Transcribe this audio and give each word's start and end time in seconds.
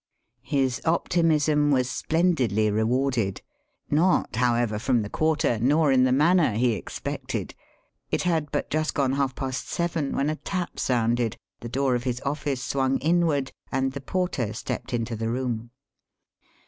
His 0.47 0.81
optimism 0.83 1.69
was 1.69 1.87
splendidly 1.87 2.71
rewarded. 2.71 3.43
Not, 3.91 4.37
however, 4.37 4.79
from 4.79 5.03
the 5.03 5.11
quarter 5.11 5.59
nor 5.59 5.91
in 5.91 6.05
the 6.05 6.11
manner 6.11 6.53
he 6.55 6.71
expected. 6.71 7.53
It 8.09 8.23
had 8.23 8.49
but 8.51 8.71
just 8.71 8.95
gone 8.95 9.11
half 9.11 9.35
past 9.35 9.69
seven 9.69 10.15
when 10.15 10.31
a 10.31 10.37
tap 10.37 10.79
sounded, 10.79 11.37
the 11.59 11.69
door 11.69 11.93
of 11.93 12.05
his 12.05 12.19
office 12.21 12.63
swung 12.63 12.97
inward, 12.97 13.51
and 13.71 13.91
the 13.91 14.01
porter 14.01 14.53
stepped 14.53 14.91
into 14.91 15.15
the 15.15 15.29
room. 15.29 15.69